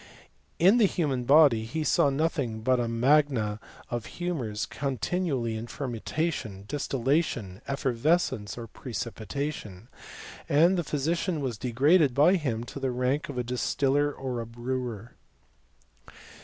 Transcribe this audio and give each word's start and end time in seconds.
^ 0.01 0.03
In 0.57 0.77
the 0.79 0.87
human 0.87 1.25
body 1.25 1.63
he 1.63 1.83
saw 1.83 2.09
nothing 2.09 2.61
but 2.61 2.79
a 2.79 2.87
magna 2.87 3.59
of 3.91 4.05
'j 4.05 4.09
humours 4.13 4.65
continually 4.65 5.55
in 5.55 5.67
fermentation, 5.67 6.65
distillation, 6.67 7.61
effer 7.67 7.91
vescence, 7.93 8.57
or 8.57 8.65
precipitation; 8.65 9.89
and 10.49 10.75
the 10.75 10.83
physician 10.83 11.39
was 11.39 11.59
de 11.59 11.71
graded 11.71 12.15
by 12.15 12.33
him 12.33 12.63
to 12.63 12.79
the 12.79 12.89
rank 12.89 13.29
of 13.29 13.37
a 13.37 13.43
distiller 13.43 14.11
or 14.11 14.39
a 14.41 14.47
brewer. 14.47 15.11